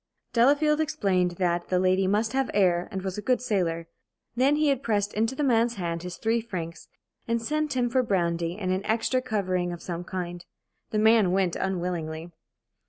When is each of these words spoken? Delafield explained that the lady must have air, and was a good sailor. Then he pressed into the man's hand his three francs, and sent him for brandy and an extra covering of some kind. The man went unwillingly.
Delafield 0.33 0.79
explained 0.79 1.31
that 1.37 1.67
the 1.67 1.77
lady 1.77 2.07
must 2.07 2.33
have 2.33 2.49
air, 2.55 2.87
and 2.89 3.03
was 3.03 3.19
a 3.19 3.21
good 3.21 3.39
sailor. 3.39 3.87
Then 4.35 4.55
he 4.55 4.73
pressed 4.75 5.13
into 5.13 5.35
the 5.35 5.43
man's 5.43 5.75
hand 5.75 6.01
his 6.01 6.17
three 6.17 6.41
francs, 6.41 6.87
and 7.27 7.39
sent 7.39 7.77
him 7.77 7.87
for 7.87 8.01
brandy 8.01 8.57
and 8.57 8.71
an 8.71 8.83
extra 8.87 9.21
covering 9.21 9.71
of 9.71 9.79
some 9.83 10.03
kind. 10.03 10.43
The 10.89 10.97
man 10.97 11.33
went 11.33 11.55
unwillingly. 11.55 12.31